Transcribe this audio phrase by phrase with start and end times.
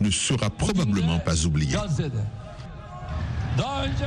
[0.00, 1.76] Ne sera probablement pas oublié.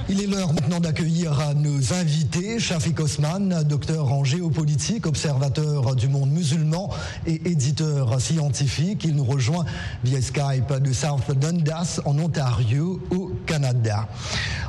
[0.07, 2.59] Il est l'heure maintenant d'accueillir nos invités.
[2.59, 6.89] Shafik Osman, docteur en géopolitique, observateur du monde musulman
[7.27, 9.03] et éditeur scientifique.
[9.03, 9.65] Il nous rejoint
[10.03, 14.07] via Skype de South Dundas en Ontario au Canada.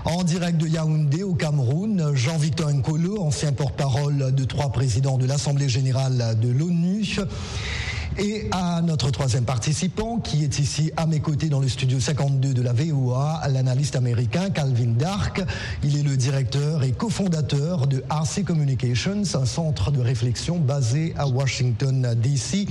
[0.05, 5.69] En direct de Yaoundé au Cameroun, Jean-Victor Nkolo, ancien porte-parole de trois présidents de l'Assemblée
[5.69, 7.05] générale de l'ONU.
[8.19, 12.53] Et à notre troisième participant, qui est ici à mes côtés dans le studio 52
[12.53, 15.43] de la VOA, l'analyste américain Calvin Dark.
[15.83, 21.27] Il est le directeur et cofondateur de RC Communications, un centre de réflexion basé à
[21.27, 22.67] Washington, D.C.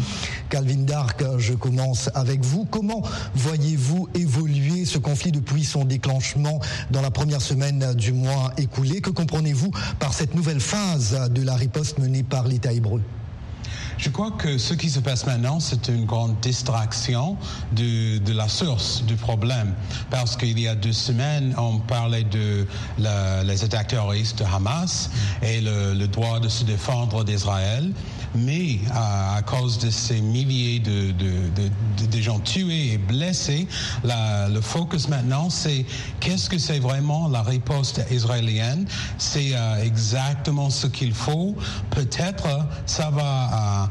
[0.50, 2.66] Calvin Dark, je commence avec vous.
[2.70, 3.02] Comment
[3.34, 6.60] voyez-vous évoluer ce conflit depuis son déclenchement
[6.92, 9.02] dans la première semaine du mois écoulé?
[9.02, 13.02] Que comprenez-vous par cette nouvelle phase de la riposte menée par l'État hébreu?
[14.02, 17.38] Je crois que ce qui se passe maintenant, c'est une grande distraction
[17.72, 19.76] de, de, la source du problème.
[20.10, 22.66] Parce qu'il y a deux semaines, on parlait de
[22.98, 25.12] la, les attaques terroristes de Hamas
[25.44, 27.94] et le, le droit de se défendre d'Israël
[28.36, 33.68] mais à, cause de ces milliers de, de, de, gens tués et blessés,
[34.04, 35.86] la, le focus maintenant, c'est
[36.20, 38.86] qu'est-ce que c'est vraiment la riposte israélienne?
[39.18, 41.56] C'est euh, exactement ce qu'il faut.
[41.90, 42.48] Peut-être
[42.86, 43.91] ça va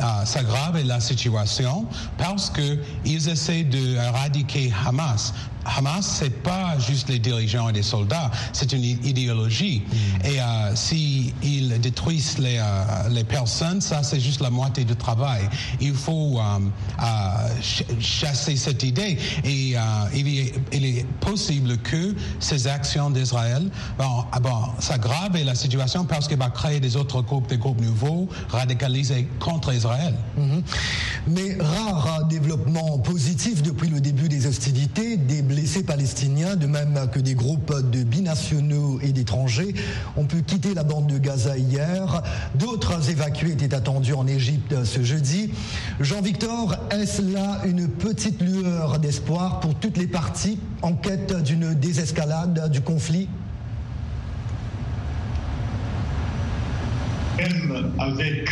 [0.00, 1.86] euh, s'aggraver la situation
[2.18, 5.32] parce qu'ils essaient d'éradiquer Hamas.
[5.64, 9.82] Hamas, c'est pas juste les dirigeants et les soldats, c'est une idéologie.
[9.86, 10.26] Mm.
[10.26, 14.96] Et euh, s'ils si détruisent les, euh, les, personnes, ça c'est juste la moitié du
[14.96, 15.42] travail.
[15.80, 19.18] Il faut euh, ch chasser cette idée.
[19.44, 19.76] Et
[20.14, 25.54] il est, il, est, possible que ces actions d'Israël, bon, ah bon, ça grave la
[25.54, 29.89] situation parce qu'il va créer des autres groupes, des groupes nouveaux, radicalisés contre Israël.
[30.36, 30.62] Mm -hmm.
[31.26, 37.20] Mais rare développement positif depuis le début des hostilités, des blessés palestiniens, de même que
[37.20, 39.74] des groupes de binationaux et d'étrangers,
[40.16, 42.22] ont pu quitter la bande de Gaza hier.
[42.54, 45.50] D'autres évacués étaient attendus en Égypte ce jeudi.
[46.00, 52.70] Jean-Victor, est-ce là une petite lueur d'espoir pour toutes les parties en quête d'une désescalade
[52.70, 53.28] du conflit?
[57.38, 58.48] Même avec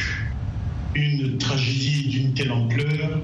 [0.94, 3.22] une tragédie d'une telle ampleur,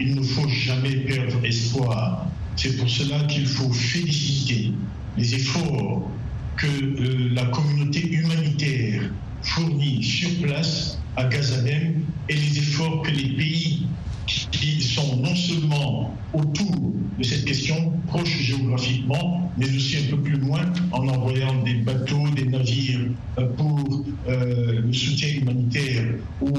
[0.00, 2.26] il ne faut jamais perdre espoir.
[2.56, 4.72] C'est pour cela qu'il faut féliciter
[5.16, 6.10] les efforts
[6.56, 9.02] que euh, la communauté humanitaire
[9.42, 13.86] fournit sur place à Gazadem et les efforts que les pays
[14.26, 20.36] qui sont non seulement autour de cette question, proches géographiquement, mais aussi un peu plus
[20.36, 20.60] loin,
[20.92, 26.04] en envoyant des bateaux, des navires euh, pour euh, le soutien humanitaire
[26.40, 26.50] au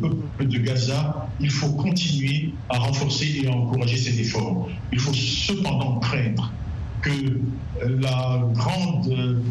[0.00, 4.68] peuple de Gaza, il faut continuer à renforcer et à encourager ces efforts.
[4.92, 6.52] Il faut cependant craindre
[7.02, 9.42] que euh, la grande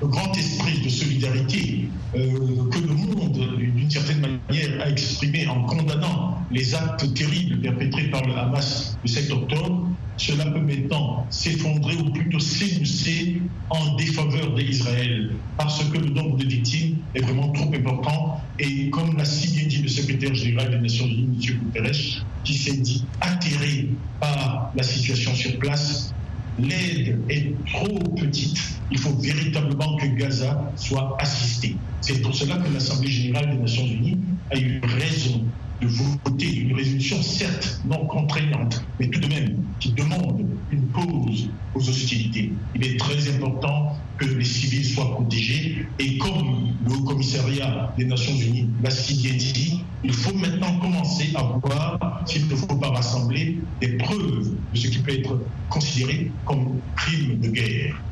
[0.00, 5.64] le grand esprit de solidarité euh, que le monde, d'une certaine manière, a exprimé en
[5.64, 11.96] condamnant les actes terribles perpétrés par le Hamas le 7 octobre, cela peut maintenant s'effondrer
[11.96, 17.72] ou plutôt s'émousser en défaveur d'Israël, parce que le nombre de victimes est vraiment trop
[17.72, 18.40] important.
[18.58, 21.58] Et comme l'a si dit le secrétaire général des Nations Unies, M.
[21.64, 26.12] Guterres, qui s'est dit atterré par la situation sur place,
[26.58, 28.58] l'aide est trop petite.
[28.90, 31.80] Il faut véritablement que Gaza soit assisté.
[32.00, 34.20] C'est pour cela que l'Assemblée générale des Nations unies
[34.50, 39.92] a eu raison de voter une résolution, certes non contraignante, mais tout de même qui
[39.92, 42.52] demande une pause aux hostilités.
[42.74, 48.04] Il est très important que les civils soient protégés et comme le Haut Commissariat des
[48.06, 49.36] Nations Unies l'a si bien
[50.04, 54.88] il faut maintenant commencer à voir s'il ne faut pas rassembler des preuves de ce
[54.88, 58.07] qui peut être considéré comme crime de guerre.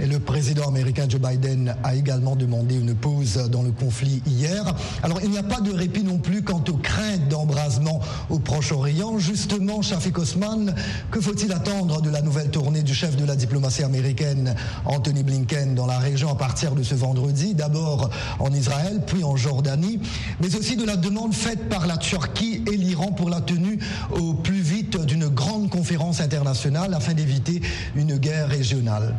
[0.00, 4.74] Et le président américain Joe Biden a également demandé une pause dans le conflit hier.
[5.02, 8.00] Alors il n'y a pas de répit non plus quant aux craintes d'embrasement
[8.30, 9.18] au Proche-Orient.
[9.18, 10.74] Justement, Shafik Osman,
[11.10, 14.54] que faut-il attendre de la nouvelle tournée du chef de la diplomatie américaine
[14.84, 17.54] Anthony Blinken dans la région à partir de ce vendredi?
[17.54, 20.00] D'abord en Israël, puis en Jordanie,
[20.40, 23.78] mais aussi de la demande faite par la Turquie et l'Iran pour la tenue
[24.12, 27.60] au plus vite d'une grande conférence internationale afin d'éviter
[27.94, 29.14] une guerre régionale.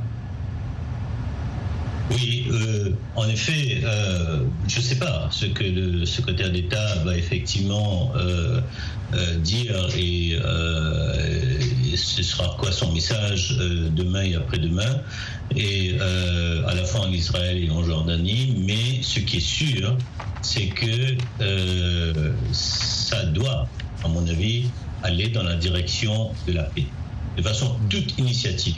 [2.10, 7.18] Oui, euh, en effet, euh, je ne sais pas ce que le secrétaire d'État va
[7.18, 8.62] effectivement euh,
[9.40, 15.02] dire et, et, ce sera quoi son message demain et après-demain,
[15.56, 18.56] et à la fois en Israël et en Jordanie.
[18.66, 19.98] Mais ce qui est sûr,
[20.42, 21.16] c'est que
[22.52, 23.68] ça doit,
[24.04, 24.70] à mon avis,
[25.04, 26.86] aller dans la direction de la paix.
[27.38, 28.76] De façon toute initiative,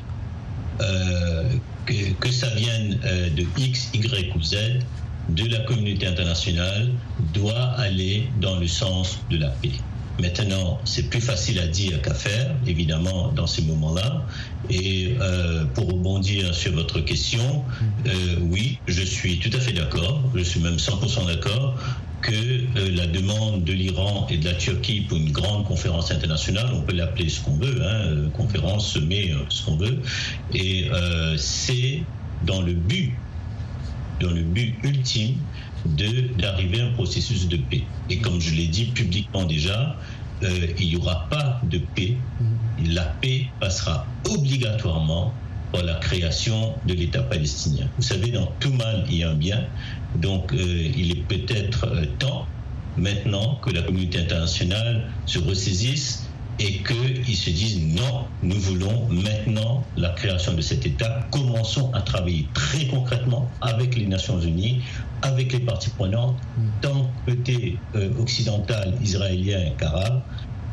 [1.85, 4.55] que, que, ça vienne euh, de X, Y ou Z,
[5.29, 6.89] de la communauté internationale,
[7.33, 9.71] doit aller dans le sens de la paix.
[10.19, 14.25] Maintenant, c'est plus facile à dire qu'à faire, évidemment, dans ces moments-là.
[14.69, 17.63] Et euh, pour rebondir sur votre question,
[18.05, 21.77] euh, oui, je suis tout à fait d'accord, je suis même 100% d'accord
[22.21, 26.69] que euh, la demande de l'Iran et de la Turquie pour une grande conférence internationale,
[26.73, 29.99] on peut l'appeler ce qu'on veut, hein, conférence, sommet, ce qu'on veut,
[30.53, 30.89] et
[31.37, 32.03] c'est
[32.45, 33.13] dans le but,
[34.19, 35.35] dans le but ultime
[35.85, 37.83] d'arriver à un processus de paix.
[38.09, 39.95] Et comme je l'ai dit publiquement déjà,
[40.43, 42.15] euh, il n'y aura pas de paix.
[42.85, 45.33] La paix passera obligatoirement
[45.71, 47.87] par la création de l'État palestinien.
[47.97, 49.65] Vous savez, dans tout mal, il y a un bien.
[50.15, 52.47] Donc, euh, il est peut-être euh, temps
[52.97, 56.29] maintenant que la communauté internationale se ressaisisse
[56.59, 61.25] et qu'ils se disent non, nous voulons maintenant la création de cet État.
[61.31, 64.81] Commençons à travailler très concrètement avec les Nations Unies,
[65.21, 66.35] avec les parties prenantes,
[66.81, 70.21] tant côté euh, occidental, israélien qu'arabe,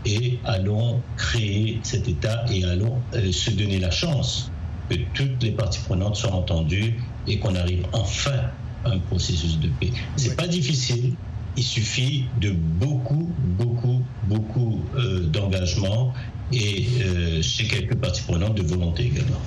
[0.05, 4.51] et allons créer cet État et allons euh, se donner la chance
[4.91, 8.51] que toutes les parties prenantes soient entendues et qu'on arrive enfin
[8.87, 9.93] un processus de paix.
[10.17, 11.15] C'est pas difficile,
[11.57, 16.13] il suffit de beaucoup, beaucoup, beaucoup euh, d'engagement
[16.53, 19.41] et euh, chez quelques parties prenantes de volonté également.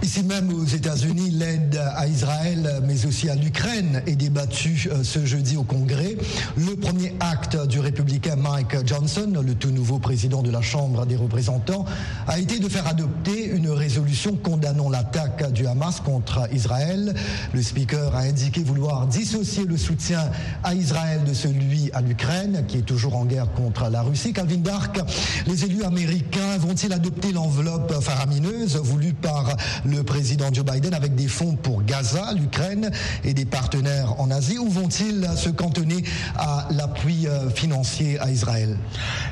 [0.00, 5.26] Ici même aux États-Unis, l'aide à Israël, mais aussi à l'Ukraine, est débattue euh, ce
[5.26, 6.16] jeudi au Congrès.
[6.56, 11.16] Le premier acte du républicain Mike Johnson, le tout nouveau président de la Chambre des
[11.16, 11.84] représentants,
[12.28, 17.14] a été de faire adopter une résolution condamnant l'attaque du Hamas contre Israël.
[17.52, 20.30] Le speaker a indiqué vouloir dissocier le soutien
[20.62, 24.32] à Israël de celui à l'Ukraine, qui est toujours en guerre contre la Russie.
[24.32, 25.00] Calvin Dark,
[25.48, 29.56] les élus américains vont-ils adopter l'enveloppe faramineuse voulue par
[29.88, 32.90] le président Joe Biden avec des fonds pour Gaza, l'Ukraine
[33.24, 36.04] et des partenaires en Asie ou vont-ils se cantonner
[36.36, 38.76] à l'appui euh, financier à Israël?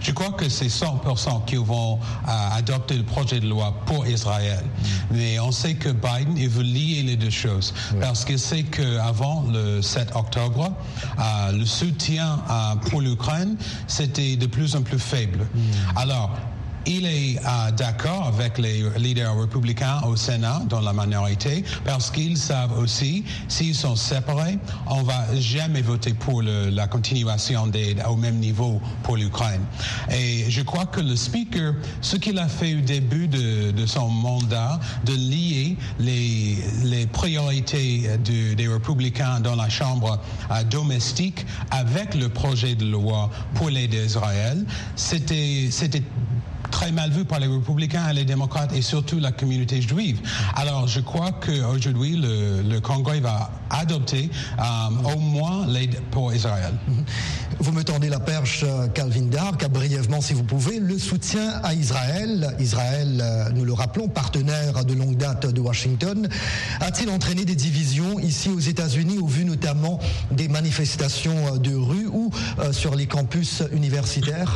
[0.00, 4.64] Je crois que c'est 100% qui vont euh, adopter le projet de loi pour Israël.
[5.10, 9.44] Mais on sait que Biden, il veut lier les deux choses parce qu'il sait qu'avant
[9.52, 10.72] le 7 octobre,
[11.18, 12.38] euh, le soutien
[12.88, 13.56] pour l'Ukraine,
[13.86, 15.40] c'était de plus en plus faible.
[15.54, 15.60] Mm.
[15.96, 16.30] Alors,
[16.86, 22.36] il est euh, d'accord avec les leaders républicains au Sénat, dans la minorité, parce qu'ils
[22.36, 28.36] savent aussi, s'ils sont séparés, on va jamais voter pour la continuation d'aide au même
[28.36, 29.62] niveau pour l'Ukraine.
[30.10, 34.80] Et je crois que le speaker, ce qu'il a fait au début de, son mandat,
[35.04, 42.74] de lier les, les priorités des républicains dans la Chambre euh, domestique avec le projet
[42.74, 44.64] de loi pour l'aide d'Israël,
[44.96, 45.70] c'était
[46.70, 50.20] très mal vu par les républicains et les démocrates et surtout la communauté juive.
[50.54, 56.74] Alors je crois qu'aujourd'hui le, le Congrès va adopter euh, au moins l'aide pour Israël.
[57.58, 60.78] Vous me tendez la perche, euh, Calvin Dark, brièvement si vous pouvez.
[60.78, 66.28] Le soutien à Israël, Israël, euh, nous le rappelons, partenaire de longue date de Washington,
[66.80, 69.98] a-t-il entraîné des divisions ici aux États-Unis au vu notamment
[70.30, 72.30] des manifestations de rue ou
[72.72, 74.54] sur les campus universitaires?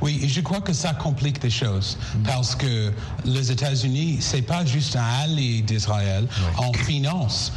[0.00, 1.96] Oui, je crois que ça complique des choses.
[2.24, 2.92] Parce que
[3.24, 6.26] les États-Unis, c'est pas juste un allié d'Israël,
[6.58, 7.52] on finance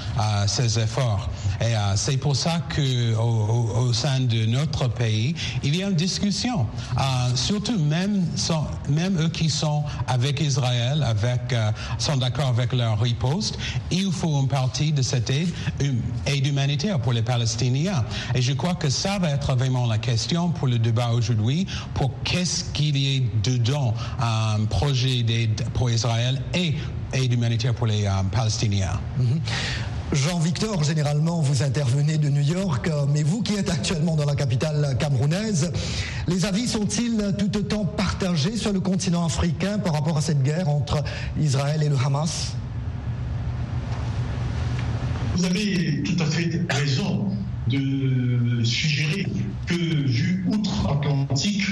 [0.47, 1.29] ces efforts.
[1.61, 6.67] Et c'est pour ça que au, sein de notre pays, il y a une discussion.
[6.97, 7.01] Euh,
[7.35, 8.25] surtout même,
[8.89, 13.57] même eux qui sont avec Israël, avec, euh, sont d'accord avec leur riposte,
[13.91, 15.49] il faut une partie de cette aide,
[16.25, 18.03] aide humanitaire pour les Palestiniens.
[18.33, 22.11] Et je crois que ça va être vraiment la question pour le débat aujourd'hui, pour
[22.23, 26.75] qu'est-ce qu'il y ait dedans un projet d'aide pour Israël et
[27.13, 28.99] aide humanitaire pour les euh, Palestiniens.
[29.19, 29.94] Mm-hmm.
[30.15, 34.95] Jean-Victor, généralement, vous intervenez de New York, mais vous qui êtes actuellement dans la capitale
[34.97, 35.71] camerounaise,
[36.27, 40.69] les avis sont-ils tout autant partagés sur le continent africain par rapport à cette guerre
[40.69, 41.03] entre
[41.39, 42.55] Israël et le Hamas?
[45.35, 47.25] Vous avez tout à fait raison
[47.67, 49.27] de suggérer
[49.65, 51.65] que, vu outre-Atlantique,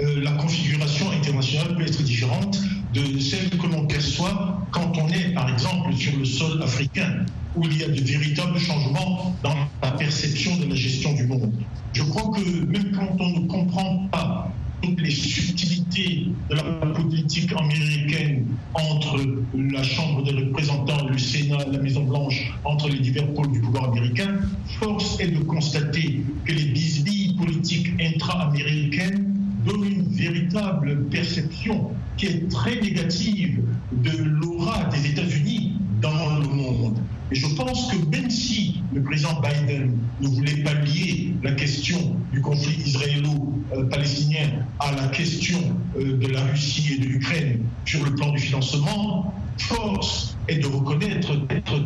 [0.00, 2.60] euh, la configuration internationale peut être différente
[2.94, 7.24] de celle que l'on perçoit quand on est, par exemple, sur le sol africain,
[7.58, 11.52] où il y a de véritables changements dans la perception de la gestion du monde.
[11.92, 17.52] Je crois que même quand on ne comprend pas toutes les subtilités de la politique
[17.52, 19.18] américaine entre
[19.56, 24.36] la Chambre des représentants, le Sénat, la Maison-Blanche, entre les divers pôles du pouvoir américain,
[24.78, 29.34] force est de constater que les bisbilles politiques intra-américaines
[29.66, 33.60] donne une véritable perception qui est très négative
[33.92, 36.98] de l'aura des États-Unis dans le monde.
[37.30, 42.16] Et je pense que même si le président Biden ne voulait pas lier la question
[42.32, 45.58] du conflit israélo-palestinien à la question
[45.98, 50.66] euh, de la Russie et de l'Ukraine sur le plan du financement, force est de
[50.66, 51.34] reconnaître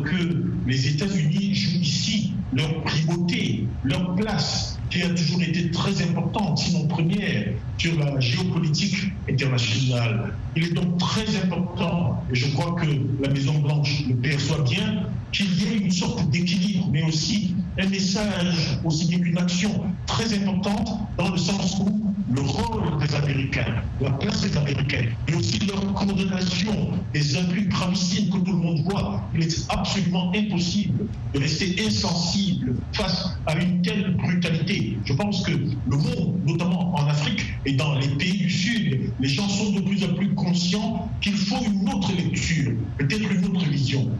[0.03, 6.59] que les États-Unis jouent ici leur primauté, leur place qui a toujours été très importante,
[6.59, 7.47] sinon première,
[7.79, 10.35] sur la géopolitique internationale.
[10.55, 12.85] Il est donc très important, et je crois que
[13.19, 18.77] la Maison-Blanche le perçoit bien, qu'il y ait une sorte d'équilibre, mais aussi un message,
[18.83, 24.11] aussi bien qu'une action très importante, dans le sens où le rôle des Américains, la
[24.11, 29.23] place des Américains, et aussi leur condamnation des abus gravissimes que tout le monde voit,
[29.35, 34.97] il est absolument impossible de rester insensible face à une telle brutalité.
[35.05, 39.27] Je pense que le monde, notamment en Afrique et dans les pays du Sud, les
[39.27, 43.62] gens sont de plus en plus conscients qu'il faut une autre lecture, peut-être une autre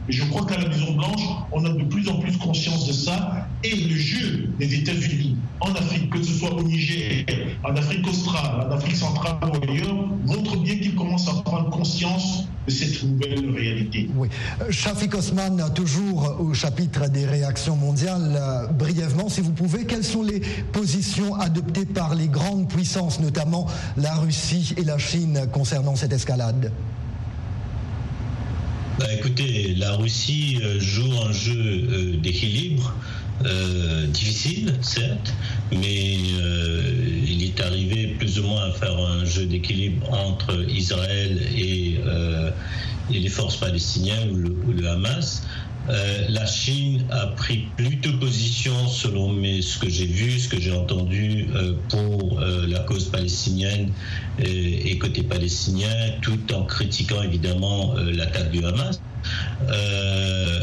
[0.10, 3.48] je crois qu'à la Maison-Blanche, on a de plus en plus conscience de ça.
[3.64, 7.26] Et le jeu des États-Unis en Afrique, que ce soit au Niger,
[7.64, 12.46] en Afrique australe, en Afrique centrale ou ailleurs, montre bien qu'ils commencent à prendre conscience
[12.68, 14.10] de cette nouvelle réalité.
[14.16, 14.28] Oui.
[14.70, 20.24] Shafik Osman, toujours au chapitre des réactions mondiales, euh, brièvement, si vous pouvez, quelles sont
[20.24, 20.42] les
[20.72, 23.68] positions adoptées par les grandes puissances, notamment
[23.98, 26.72] la Russie et la Chine, concernant cette escalade?
[29.00, 32.94] Bah, Écoutez, la Russie euh, joue un jeu euh, d'équilibre.
[33.46, 35.34] Euh, difficile, certes,
[35.72, 36.14] mais
[37.28, 42.00] il est arrivé plus ou moins à faire un jeu d'équilibre entre Israël et,
[43.10, 44.30] les forces palestiniennes
[44.66, 45.44] ou le Hamas.
[45.90, 50.72] Euh, la Chine a pris plutôt position, selon ce que j'ai vu, ce que j'ai
[50.72, 53.92] entendu, euh, pour euh, la cause palestinienne
[54.40, 55.90] et, côté palestinien,
[56.22, 59.02] tout en critiquant évidemment l'attaque du Hamas.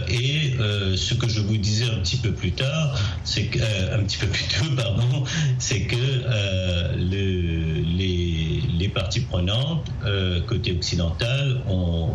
[0.08, 0.54] et
[0.96, 3.58] ce que je vous disais un petit peu plus tard, c'est que
[4.04, 5.24] petit peu plus tôt, pardon,
[5.58, 5.96] c'est que
[6.96, 9.86] le, les, parties prenantes
[10.48, 12.10] côté occidental ont,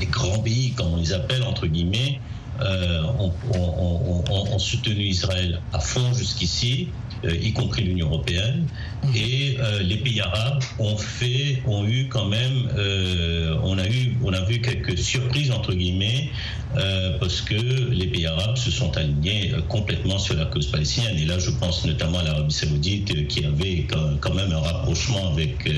[0.00, 2.20] les grands pays, comme on les appelle, entre guillemets,
[2.60, 6.88] euh, ont, soutenu Israël à fond jusqu'ici,
[7.34, 8.66] y compris l'Union européenne,
[9.14, 12.68] et euh, les pays arabes ont fait, ont eu quand même,
[13.62, 16.30] on a eu, on a vu quelques surprises entre guillemets
[16.76, 21.16] euh, parce que les pays arabes se sont alignés euh, complètement sur la cause palestinienne.
[21.16, 23.86] Et là, je pense notamment à l'Arabie saoudite euh, qui avait
[24.20, 25.70] quand même un rapprochement avec,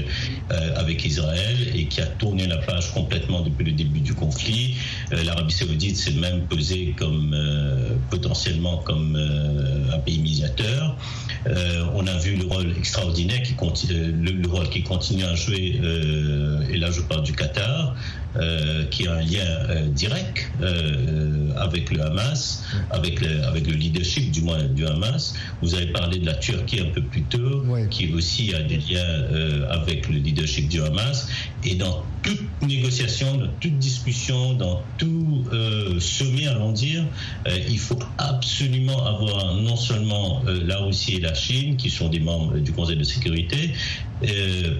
[0.76, 4.76] avec Israël et qui a tourné la page complètement depuis le début du conflit.
[5.10, 7.36] L'Arabie saoudite s'est même posée comme
[8.10, 9.16] potentiellement comme
[9.92, 10.96] un pays médiateur.
[11.94, 15.80] On a vu le rôle extraordinaire qui continue, le, rôle qui continue à jouer,
[16.70, 17.94] et là je parle du Qatar,
[18.90, 24.42] qui a un lien direct euh, avec le Hamas, avec le, avec le leadership du
[24.42, 25.34] moins du Hamas.
[25.62, 28.98] Vous avez parlé de la Turquie un peu plus tôt, qui aussi a des liens
[28.98, 31.28] euh, avec le leadership du Hamas.
[31.64, 37.04] Et dans toute négociation, dans toute discussion, dans tout euh, sommet, allons dire,
[37.68, 42.58] il faut absolument avoir non seulement la Russie et la Chine, qui sont des membres
[42.58, 43.72] du Conseil de sécurité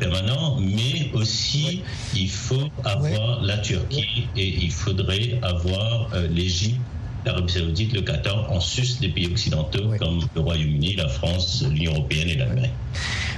[0.00, 1.82] permanent, mais aussi
[2.14, 6.80] il faut avoir la Turquie et il faudrait avoir euh, l'Égypte,
[7.24, 11.92] l'Arabie Saoudite, le Qatar, en sus des pays occidentaux comme le Royaume-Uni, la France, l'Union
[11.92, 12.70] Européenne et l'Allemagne.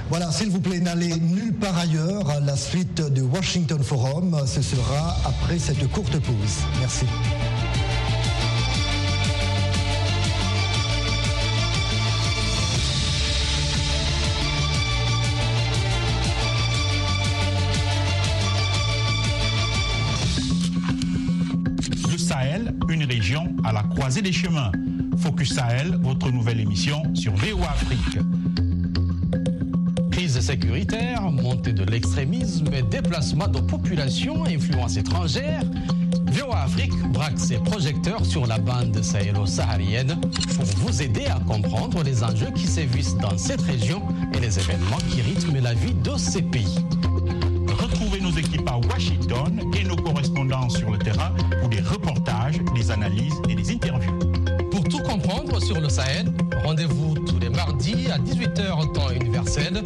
[0.09, 2.41] Voilà, s'il vous plaît, n'allez nulle part ailleurs.
[2.45, 6.57] La suite du Washington Forum, ce sera après cette courte pause.
[6.79, 7.05] Merci.
[23.63, 24.71] À la croisée des chemins.
[25.17, 28.17] Focus Sahel, votre nouvelle émission sur VOA Afrique.
[30.11, 35.61] Crise sécuritaire, montée de l'extrémisme, déplacement de populations, influence étrangère.
[36.31, 40.19] VOA Afrique braque ses projecteurs sur la bande sahélo-saharienne
[40.55, 44.01] pour vous aider à comprendre les enjeux qui sévissent dans cette région
[44.33, 46.79] et les événements qui rythment la vie de ces pays.
[47.67, 51.31] Retrouvez nos équipes à Washington et nos correspondants sur le terrain
[53.49, 54.19] et des interviews.
[54.71, 56.25] Pour tout comprendre sur le Sahel,
[56.63, 59.81] rendez-vous tous les mardis à 18h temps universel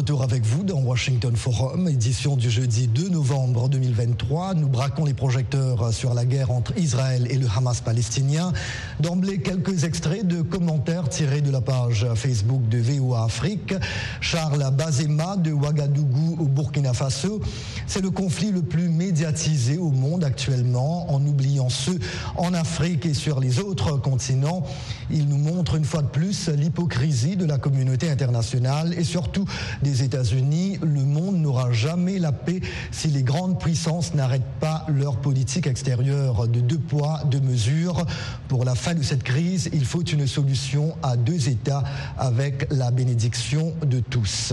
[0.00, 4.54] retour avec vous dans Washington Forum, édition du jeudi 2 novembre 2023.
[4.54, 8.54] Nous braquons les projecteurs sur la guerre entre Israël et le Hamas palestinien.
[9.00, 13.74] D'emblée, quelques extraits de commentaires tirés de la page Facebook de VOA Afrique.
[14.22, 17.42] Charles Bazema de Ouagadougou au Burkina Faso.
[17.86, 21.98] C'est le conflit le plus médiatisé au monde actuellement, en oubliant ceux
[22.36, 24.64] en Afrique et sur les autres continents.
[25.10, 29.44] Il nous montre une fois de plus l'hypocrisie de la communauté internationale et surtout
[29.82, 30.78] des États-Unis.
[30.82, 36.48] Le monde n'aura jamais la paix si les grandes puissances n'arrêtent pas leur politique extérieure
[36.48, 38.04] de deux poids, deux mesures.
[38.48, 41.84] Pour la fin de cette crise, il faut une solution à deux États
[42.18, 44.52] avec la bénédiction de tous.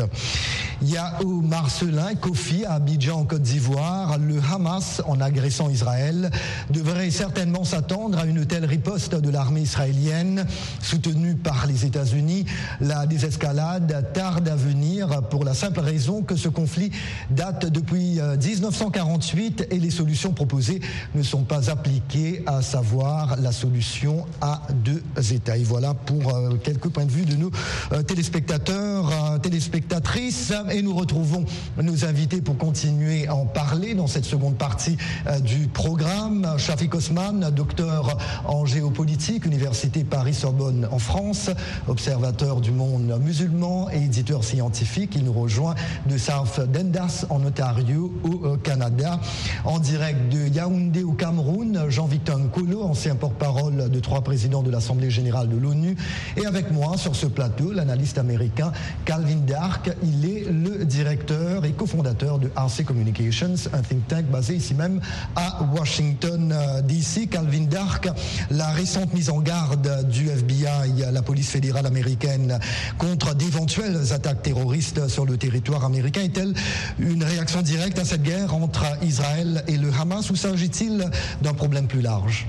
[0.84, 6.30] Yahou Marcelin Kofi à Abidjan en Côte d'Ivoire, le Hamas en agressant Israël
[6.70, 10.46] devrait certainement s'attendre à une telle riposte de l'armée israélienne
[10.82, 12.46] soutenue par les États-Unis.
[12.80, 16.92] La désescalade tarde à venir pour la simple raison que ce conflit
[17.32, 20.82] date depuis 1948 euh, et les solutions proposées
[21.16, 25.58] ne sont pas appliquées, à savoir la solution à deux États.
[25.58, 27.52] Et voilà pour euh, quelques points de vue de nos
[27.94, 30.54] euh, téléspectateurs, téléspectatrices.
[30.72, 31.46] Et nous retrouvons
[31.82, 34.98] nos invités pour continuer à en parler dans cette seconde partie
[35.44, 36.48] du programme.
[36.58, 41.50] Shafik Osman, docteur en géopolitique, Université Paris-Sorbonne en France,
[41.88, 45.14] observateur du monde musulman et éditeur scientifique.
[45.16, 49.20] Il nous rejoint de South Dundas en Ontario au euh, Canada.
[49.66, 55.10] En direct de Yaoundé au Cameroun, Jean-Victor Nkolo, ancien porte-parole de trois présidents de l'Assemblée
[55.10, 55.96] générale de l'ONU.
[56.36, 58.72] Et avec moi sur ce plateau, l'analyste américain
[59.06, 59.92] Calvin Dark.
[60.04, 65.00] Il est le directeur et cofondateur de RC Communications, un think tank basé ici même
[65.36, 67.30] à Washington euh, DC.
[67.30, 68.08] Calvin Dark,
[68.50, 72.60] la récente mise en garde du FBI, la police fédérale américaine,
[72.98, 76.54] contre d'éventuelles attaques terroristes sur le territoire américain est-elle
[77.00, 81.10] une réaction directe à cette guerre entre Israël et le Hamas ou s'agit-il
[81.42, 82.48] d'un problème plus large?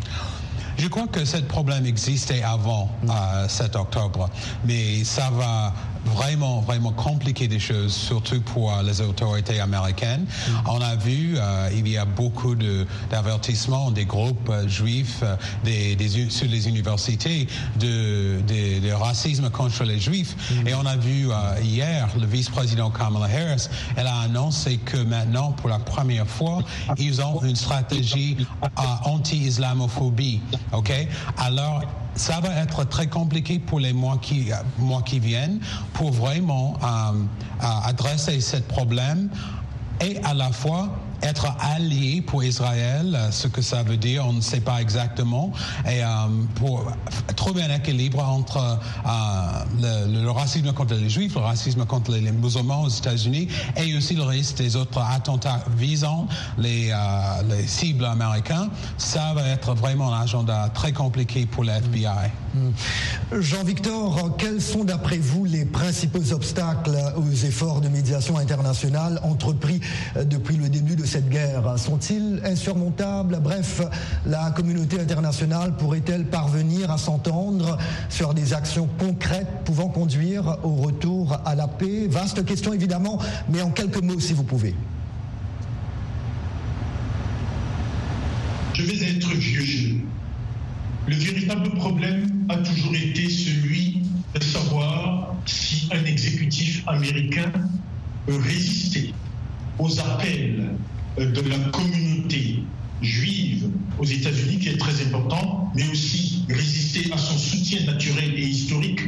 [0.78, 2.88] Je crois que ce problème existait avant
[3.48, 4.30] 7 euh, octobre,
[4.64, 10.24] mais ça va vraiment, vraiment compliquer des choses, surtout pour les autorités américaines.
[10.24, 10.52] Mm.
[10.66, 12.54] On a vu, euh, il y a beaucoup
[13.10, 15.22] d'avertissements des groupes euh, juifs
[15.64, 15.96] des,
[16.30, 17.46] sur les universités
[17.78, 20.34] de, de, racisme contre les juifs.
[20.50, 20.68] Mm.
[20.68, 21.28] Et on a vu
[21.62, 26.62] hier, le vice-président Kamala Harris, elle a annoncé que maintenant, pour la première fois,
[26.96, 28.36] ils ont une stratégie
[29.04, 30.40] anti-islamophobie.
[30.72, 30.92] OK?
[31.36, 31.82] Alors,
[32.14, 35.60] ça va être très compliqué pour les mois qui, mois qui viennent
[35.92, 36.86] pour vraiment euh,
[37.62, 39.30] euh, adresser ce problème
[40.00, 40.90] et à la fois
[41.22, 45.52] être allié pour Israël, ce que ça veut dire, on ne sait pas exactement,
[45.86, 46.06] et euh,
[46.56, 46.90] pour
[47.36, 48.78] trouver un équilibre entre
[49.80, 54.22] le, racisme contre les juifs, le racisme contre les, musulmans aux États-Unis, et aussi le
[54.22, 56.26] risque des autres attentats visant
[56.56, 56.92] les,
[57.48, 62.06] les cibles américains, ça va être vraiment un agenda très compliqué pour l'FBI.
[62.54, 63.40] Mm.
[63.40, 69.80] Jean-Victor, quels sont d'après vous les principaux obstacles aux efforts de médiation internationale entrepris
[70.16, 71.78] euh, depuis le début de cette guerre.
[71.78, 73.40] Sont-ils insurmontables?
[73.40, 73.80] Bref,
[74.26, 77.78] la communauté internationale pourrait-elle parvenir à s'entendre
[78.10, 82.06] sur des actions concrètes pouvant conduire au retour à la paix?
[82.08, 83.18] Vaste question évidemment,
[83.48, 84.74] mais en quelques mots si vous pouvez.
[88.74, 90.02] Je vais être vieux.
[91.06, 94.02] Le véritable problème a toujours été celui
[94.34, 97.50] de savoir si un exécutif américain
[98.26, 99.14] peut résister
[99.78, 100.68] aux appels
[101.18, 102.62] de la communauté
[103.00, 108.46] juive aux États-Unis, qui est très important, mais aussi résister à son soutien naturel et
[108.46, 109.00] historique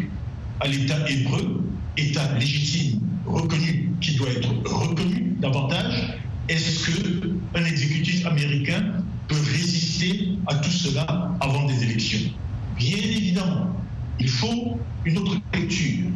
[0.60, 6.18] à l'État hébreu, État légitime, reconnu, qui doit être reconnu davantage.
[6.48, 12.30] Est-ce qu'un exécutif américain peut résister à tout cela avant des élections?
[12.76, 13.86] Bien évidemment,
[14.18, 16.10] il faut une autre lecture,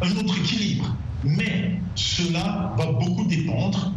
[0.00, 3.94] un autre équilibre, mais cela va beaucoup dépendre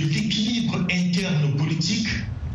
[0.00, 2.08] de l'équilibre interne politique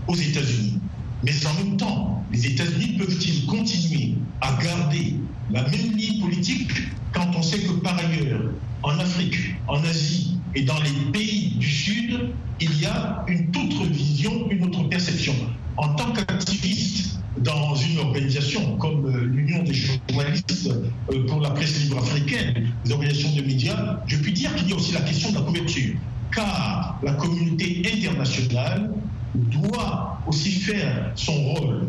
[0.08, 0.80] aux États-Unis.
[1.23, 5.15] Mais en même temps, les États-Unis peuvent-ils continuer à garder
[5.51, 6.71] la même ligne politique
[7.13, 8.41] quand on sait que par ailleurs,
[8.84, 9.36] en Afrique,
[9.67, 14.63] en Asie et dans les pays du Sud, il y a une autre vision, une
[14.63, 15.34] autre perception?
[15.77, 20.69] En tant qu'activiste dans une organisation comme euh, l'Union des journalistes
[21.12, 24.73] euh, pour la presse libre africaine, les organisations de médias, je puis dire qu'il y
[24.73, 25.95] a aussi la question de la couverture.
[26.34, 28.91] Car la communauté internationale
[29.36, 31.88] doit aussi faire son rôle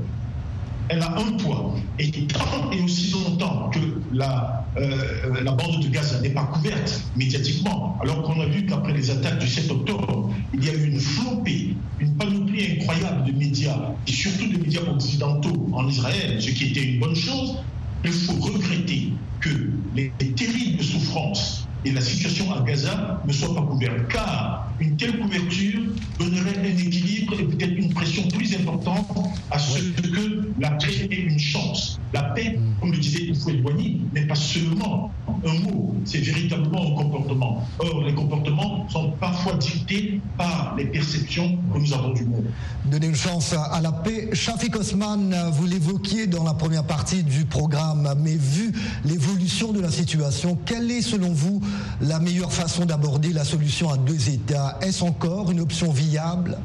[0.88, 1.74] elle a un poids.
[1.98, 3.78] Et tant et aussi longtemps que
[4.12, 8.92] la, euh, la bande de Gaza n'est pas couverte médiatiquement, alors qu'on a vu qu'après
[8.92, 13.32] les attaques du 7 octobre, il y a eu une flopée, une panoplie incroyable de
[13.32, 17.58] médias, et surtout de médias occidentaux en Israël, ce qui était une bonne chose,
[18.04, 23.62] il faut regretter que les terribles souffrances et la situation à Gaza ne soit pas
[23.62, 24.08] couverte.
[24.08, 25.80] Car une telle couverture
[26.18, 29.06] donnerait un équilibre et peut-être une pression plus importante
[29.50, 32.00] à ce que la paix ait une chance.
[32.12, 32.80] La paix, mm.
[32.80, 35.10] comme le disait Boigny, n'est pas seulement
[35.44, 37.66] un mot, c'est véritablement un comportement.
[37.78, 42.46] Or, les comportements sont parfois dictés par les perceptions que nous avons du monde.
[42.84, 44.30] Donner une chance à la paix.
[44.32, 48.72] Shafik Osman, vous l'évoquiez dans la première partie du programme, mais vu
[49.04, 51.60] l'évolution de la situation, quelle est selon vous
[52.00, 56.58] la meilleure façon d'aborder la solution à deux États Est-ce encore une option viable?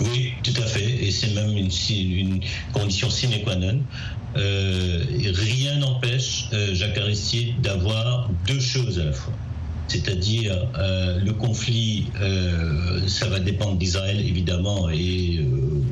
[0.00, 2.40] Oui, tout à fait, et c'est même une,
[2.72, 3.80] condition sine qua non.
[4.36, 9.32] Euh, rien n'empêche euh, Jacques Aristide d'avoir deux choses à la fois.
[9.86, 12.06] C'est-à-dire euh, le conflit,
[13.06, 15.46] ça va dépendre d'Israël évidemment et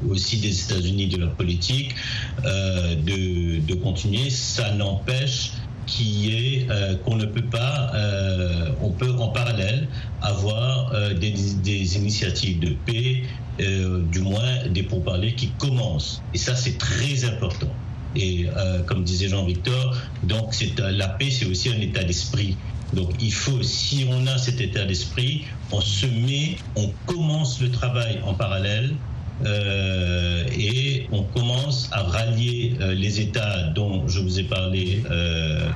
[0.09, 1.95] aussi des États-Unis de leur politique
[2.42, 4.31] de, de, continuer.
[4.31, 5.53] Ça n'empêche
[5.87, 9.88] qui est euh, qu'on ne peut pas, euh, on peut en parallèle
[10.21, 13.23] avoir euh, des, initiatives de paix,
[13.59, 16.23] du moins des pourparlers qui commencent.
[16.35, 17.68] Et ça, c'est très important.
[18.16, 18.47] Et
[18.87, 22.57] comme disait Jean-Victor, donc la paix, c'est aussi un état d'esprit.
[22.92, 27.71] Donc il faut, si on a cet état d'esprit, on se met, on commence le
[27.71, 28.95] travail en parallèle
[29.45, 35.69] euh, et on commence à rallier euh, les États dont je vous ai parlé euh,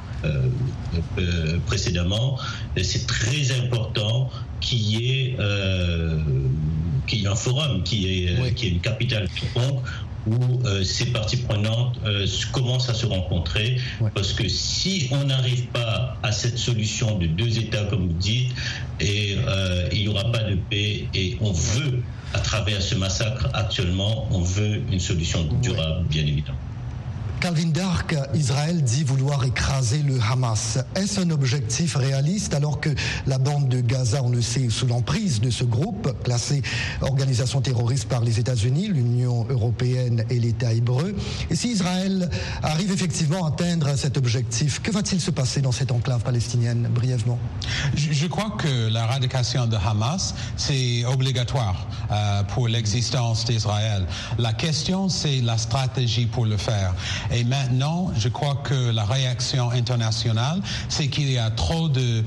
[1.66, 2.38] précédemment.
[2.82, 5.36] C'est très important qu'il y ait
[7.06, 9.28] qu'il y ait un forum, qu'il y, ait, une capitale
[10.26, 11.98] où ces parties prenantes
[12.52, 13.78] commencent à se rencontrer.
[14.14, 18.52] Parce que si on n'arrive pas à cette solution de deux États, comme vous dites,
[19.00, 19.36] et
[19.92, 22.02] il n'y aura pas de paix, et on veut
[22.34, 26.58] à travers ce massacre actuellement, on veut une solution durable, bien évidemment.
[27.46, 30.80] Calvin Dark, Israël dit vouloir écraser le Hamas.
[30.96, 32.90] Est-ce un objectif réaliste alors que
[33.28, 36.60] la bande de Gaza, on le sait, sous l'emprise de ce groupe, classé
[37.02, 41.14] organisation terroriste par les États-Unis, l'Union européenne et l'État hébreu?
[41.48, 42.28] Et si Israël
[42.64, 47.38] arrive effectivement à atteindre cet objectif, que va-t-il se passer dans cette enclave palestinienne, brièvement
[47.94, 54.04] je, crois que la radication de Hamas, c'est obligatoire euh, pour l'existence d'Israël.
[54.36, 56.92] La question, c'est la stratégie pour le faire.
[57.44, 62.24] Maintenant, je crois que la réaction internationale, c'est qu'il y a trop de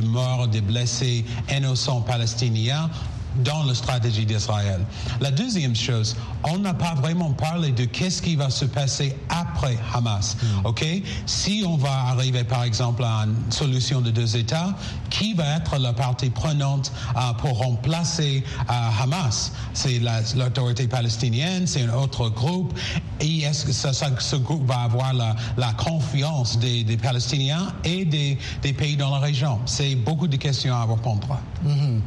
[0.00, 2.90] morts, de blessés innocents palestiniens
[3.38, 4.80] dans la stratégie d'Israël.
[5.20, 9.78] La deuxième chose, on n'a pas vraiment parlé de qu'est-ce qui va se passer après
[9.94, 10.36] Hamas.
[10.40, 10.66] Hmm.
[10.66, 10.84] Ok,
[11.26, 14.74] si on va arriver par exemple à une solution de deux États,
[15.10, 19.52] qui va être la partie prenante euh, pour remplacer euh, Hamas?
[19.74, 20.00] C'est
[20.36, 22.78] l'autorité palestinienne, c'est un autre groupe.
[23.20, 28.38] Et est-ce que ce groupe va avoir la, confiance des, Palestiniens et des,
[28.72, 29.58] pays dans la région?
[29.66, 31.38] C'est beaucoup de questions à répondre.
[31.64, 32.00] Hmm.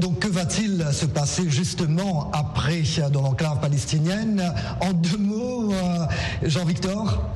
[0.00, 4.42] Donc que va-t-il se passer justement après dans l'enclave palestinienne?
[4.80, 6.06] En deux mots, euh,
[6.42, 7.30] Jean-Victor?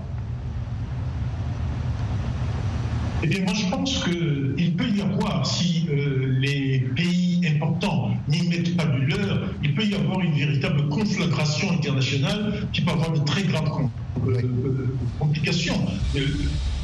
[3.23, 8.49] Eh bien, moi, je pense qu'il peut y avoir, si euh, les pays importants n'y
[8.49, 13.11] mettent pas du leur, il peut y avoir une véritable conflagration internationale qui peut avoir
[13.11, 13.89] de très graves
[14.29, 14.43] euh,
[15.19, 15.81] complications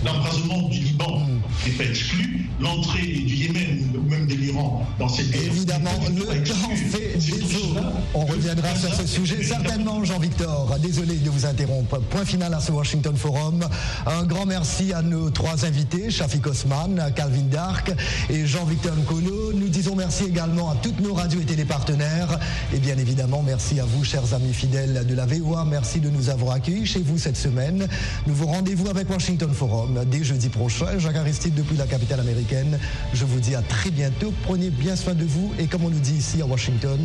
[0.04, 1.22] l'embrasement du Liban
[1.66, 5.42] n'est pas exclu, l'entrée du Yémen ou même de l'Iran dans cette guerre.
[5.46, 7.76] Évidemment, le temps fait défaut.
[8.14, 10.76] On reviendra sur ce sujet certainement, Jean-Victor.
[10.80, 12.00] Désolé de vous interrompre.
[12.10, 13.66] Point final à ce Washington Forum.
[14.06, 17.92] Un grand merci à nos trois invités, Shafik Osman, Calvin Dark
[18.28, 19.52] et Jean-Victor Nkolo.
[19.54, 22.38] Nous disons merci également à toutes nos radios et télépartenaires.
[22.74, 25.64] Et bien évidemment, merci à vous, chers amis fidèles de la VOA.
[25.64, 27.88] Merci de nous avoir accueillis chez vous cette semaine.
[28.26, 30.98] Nous vous rendez-vous avec Washington Forum dès jeudi prochain.
[30.98, 32.78] Jacques Aristide depuis la capitale américaine.
[33.12, 34.32] Je vous dis à très bientôt.
[34.42, 36.98] Prenez bien soin de vous et comme on nous dit ici à Washington,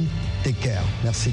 [0.43, 0.83] take care.
[1.03, 1.31] Merci.